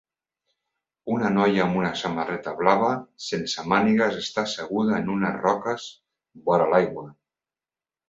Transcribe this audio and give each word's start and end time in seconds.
Una 1.15 1.29
noia 1.35 1.59
amb 1.65 1.77
una 1.81 1.91
samarreta 1.99 2.55
blava 2.63 2.89
sense 3.27 3.67
mànigues 3.75 4.19
està 4.25 4.49
asseguda 4.51 4.99
en 5.03 5.15
unes 5.21 5.41
roques 5.47 5.89
vora 6.51 6.71
l'aigua. 6.77 7.11